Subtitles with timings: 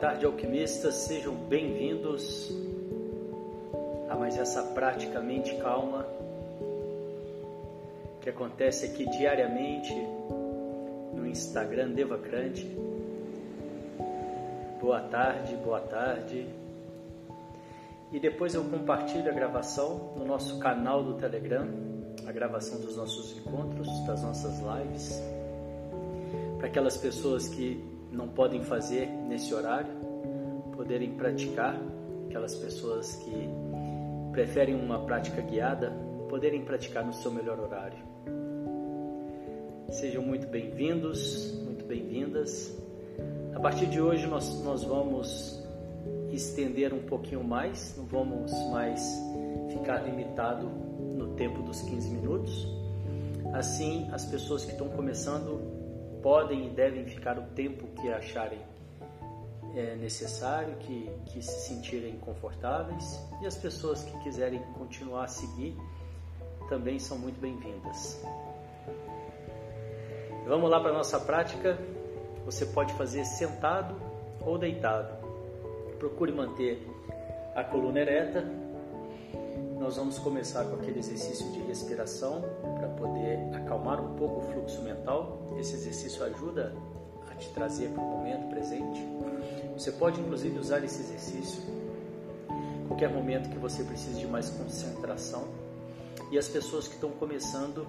[0.00, 2.52] Tarde, alquimistas, sejam bem-vindos
[4.10, 6.06] a mais essa prática mente calma
[8.20, 9.94] que acontece aqui diariamente
[11.14, 12.66] no Instagram Devacrante.
[14.82, 16.46] Boa tarde, boa tarde.
[18.12, 21.66] E depois eu compartilho a gravação no nosso canal do Telegram,
[22.26, 25.22] a gravação dos nossos encontros, das nossas lives,
[26.58, 29.92] para aquelas pessoas que não podem fazer nesse horário,
[30.74, 31.78] poderem praticar,
[32.26, 33.48] aquelas pessoas que
[34.32, 35.92] preferem uma prática guiada,
[36.28, 37.98] poderem praticar no seu melhor horário.
[39.90, 42.76] Sejam muito bem-vindos, muito bem-vindas.
[43.54, 45.62] A partir de hoje nós, nós vamos
[46.30, 49.00] estender um pouquinho mais, não vamos mais
[49.70, 52.66] ficar limitado no tempo dos 15 minutos.
[53.52, 55.75] Assim, as pessoas que estão começando
[56.22, 58.60] podem e devem ficar o tempo que acharem
[59.74, 65.76] é, necessário, que, que se sentirem confortáveis e as pessoas que quiserem continuar a seguir
[66.68, 68.20] também são muito bem-vindas.
[70.46, 71.78] Vamos lá para a nossa prática.
[72.44, 73.96] Você pode fazer sentado
[74.40, 75.16] ou deitado.
[75.98, 76.86] Procure manter
[77.54, 78.44] a coluna ereta.
[79.86, 82.42] Nós vamos começar com aquele exercício de respiração
[82.76, 85.54] para poder acalmar um pouco o fluxo mental.
[85.60, 86.74] Esse exercício ajuda
[87.30, 89.00] a te trazer para o momento presente.
[89.74, 91.62] Você pode inclusive usar esse exercício
[92.88, 95.46] qualquer momento que você precise de mais concentração.
[96.32, 97.86] E as pessoas que estão começando,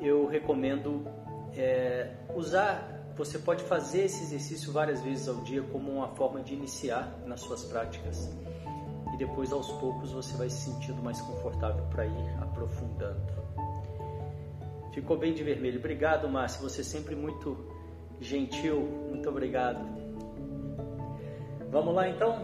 [0.00, 1.06] eu recomendo
[1.56, 3.00] é, usar.
[3.16, 7.38] Você pode fazer esse exercício várias vezes ao dia como uma forma de iniciar nas
[7.38, 8.28] suas práticas.
[9.22, 13.32] Depois, aos poucos, você vai se sentindo mais confortável para ir aprofundando.
[14.92, 15.78] Ficou bem de vermelho.
[15.78, 16.60] Obrigado, Márcio.
[16.68, 17.56] Você é sempre muito
[18.20, 18.80] gentil.
[18.80, 19.78] Muito obrigado.
[21.70, 22.36] Vamos lá então?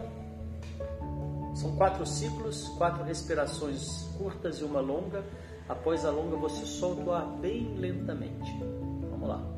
[1.56, 5.25] São quatro ciclos, quatro respirações curtas e uma longa.
[5.69, 8.56] Após a longa, você solta o ar bem lentamente.
[9.11, 9.57] Vamos lá.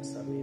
[0.00, 0.39] Yes, I mean.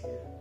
[0.00, 0.39] skin.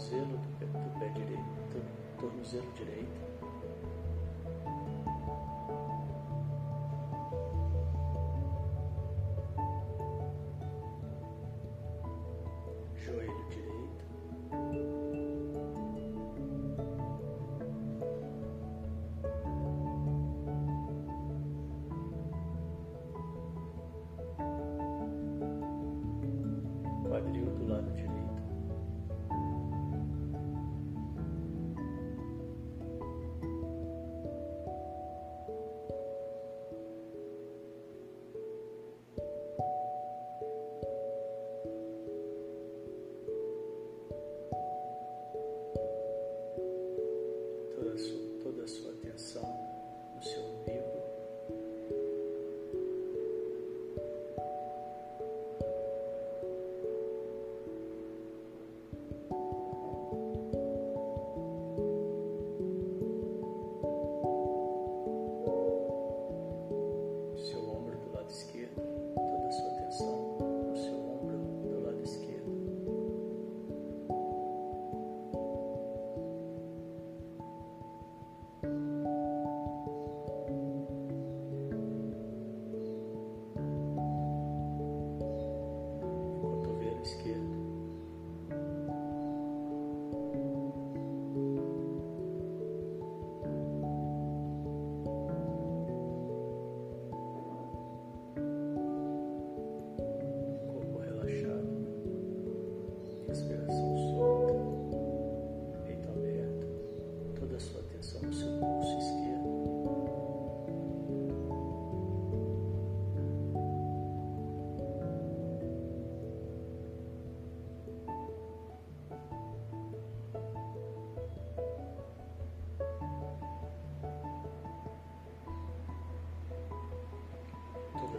[0.00, 1.82] tornozelo do pé, do pé direito,
[2.18, 3.39] tornozelo direito,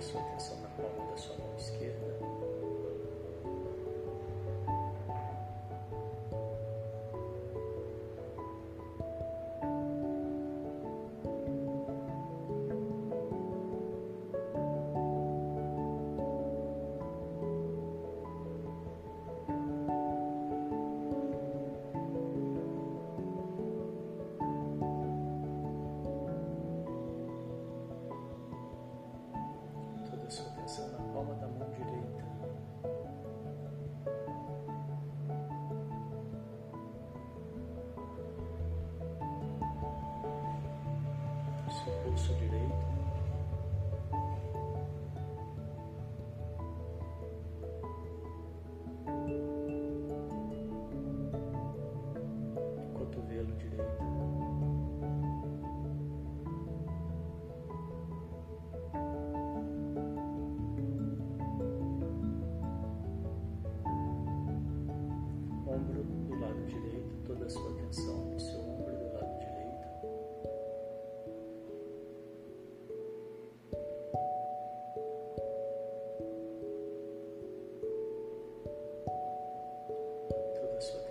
[0.02, 2.51] sua atenção na palma da sua mão esquerda.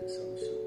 [0.09, 0.60] So.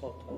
[0.00, 0.32] Solta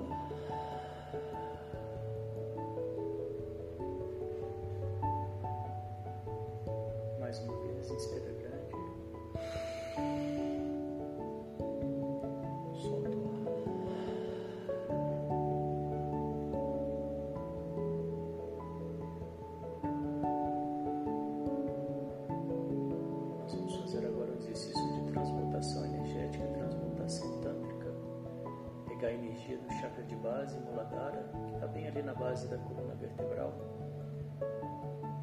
[29.13, 32.95] a energia do chakra de base, Muladhara, que está bem ali na base da coluna
[32.95, 33.53] vertebral,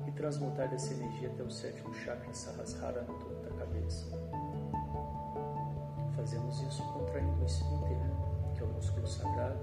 [0.07, 4.05] e transmutar dessa energia até o sétimo chakra, Sahasrara, no topo da cabeça.
[6.15, 7.97] Fazemos isso contraindo o esfíncter,
[8.53, 9.59] que é o músculo sagrado,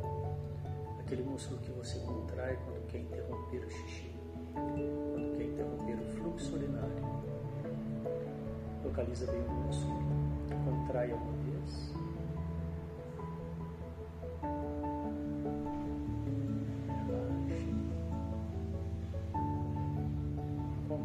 [0.99, 4.13] aquele músculo que você contrai quando quer interromper o xixi,
[4.55, 7.17] quando quer interromper o fluxo urinário.
[8.83, 9.99] Localiza bem o músculo,
[10.65, 11.96] contrai uma vez,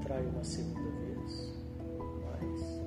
[0.02, 1.54] trai uma segunda vez,
[2.24, 2.81] mas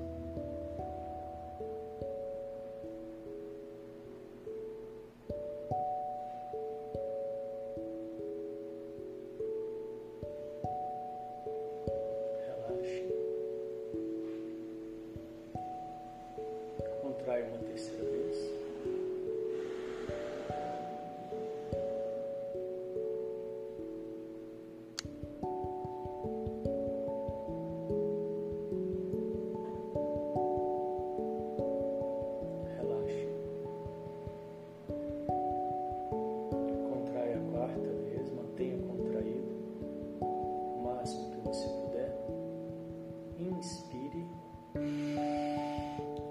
[43.65, 44.27] inspire,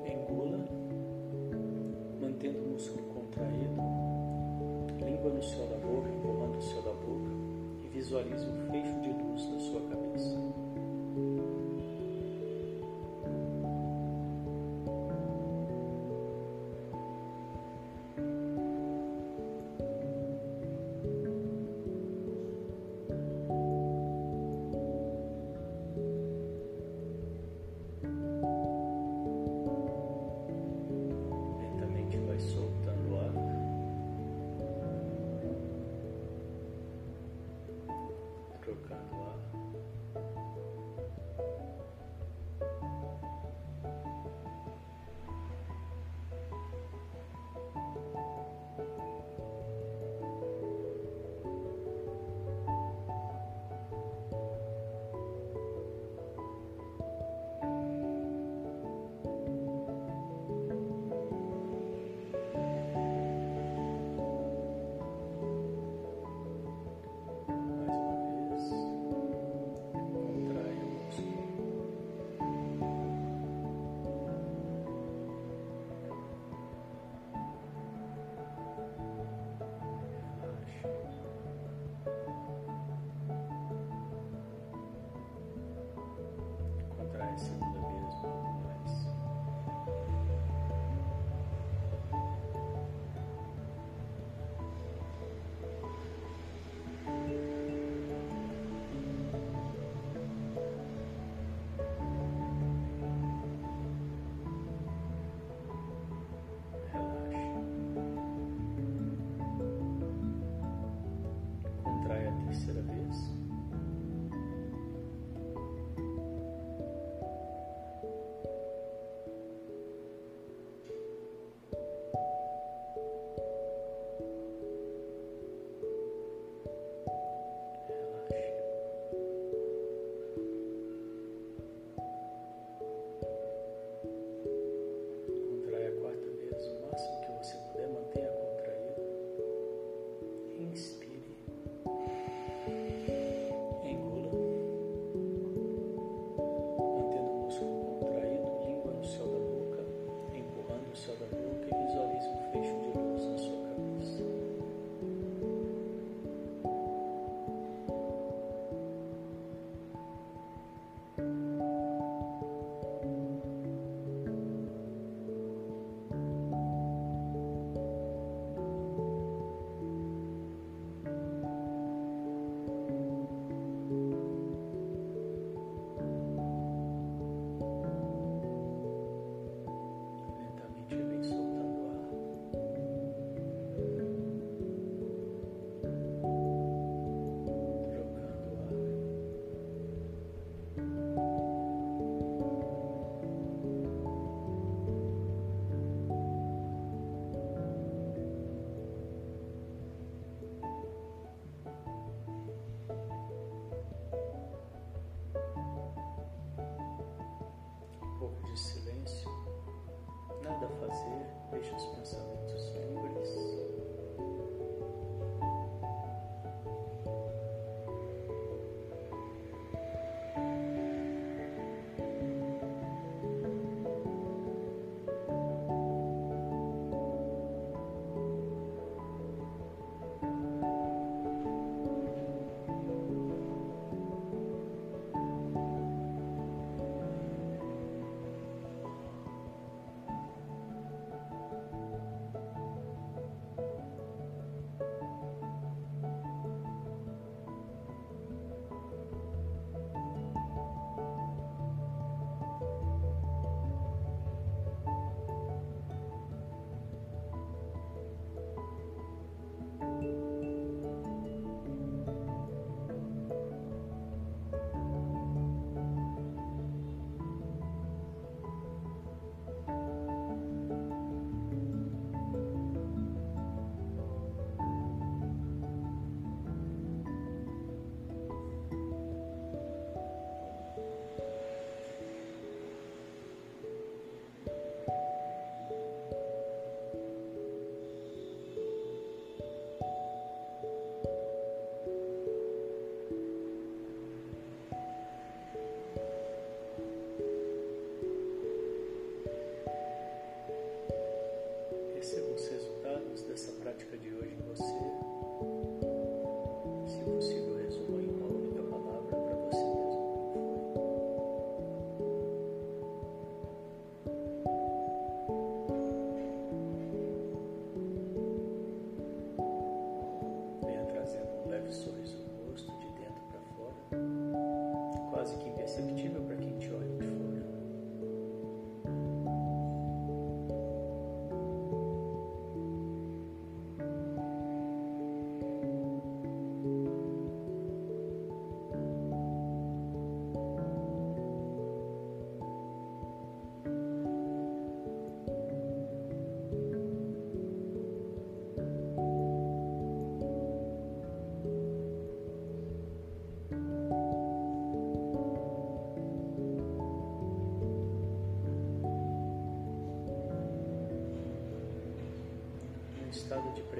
[0.05, 0.63] engula,
[2.21, 3.81] mantendo o músculo contraído,
[5.03, 6.09] língua no céu da boca,
[6.57, 7.31] o céu da boca.
[7.83, 8.92] E visualize o fecho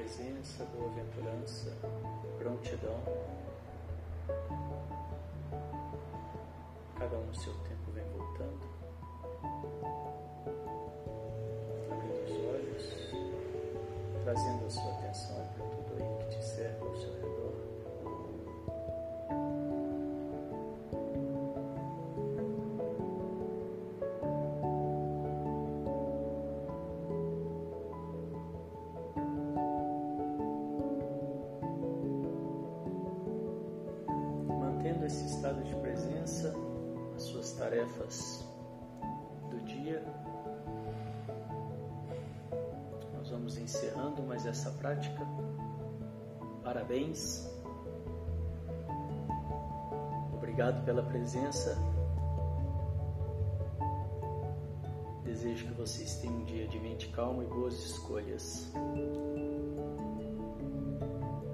[0.04, 1.72] presença, boa-aventurança,
[2.38, 3.00] prontidão.
[7.00, 8.60] Cada um no seu tempo vem voltando.
[11.89, 12.84] Abrindo os olhos,
[14.26, 17.33] trazendo a sua atenção para tudo aí que te cerca ao seu redor.
[44.84, 45.26] Prática.
[46.62, 47.50] Parabéns.
[50.34, 51.78] Obrigado pela presença.
[55.24, 58.72] Desejo que vocês tenham um dia de mente calma e boas escolhas.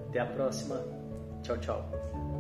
[0.10, 0.84] Até a próxima.
[1.44, 2.39] Tchau, tchau.